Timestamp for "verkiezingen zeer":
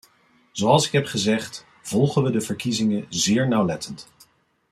2.41-3.47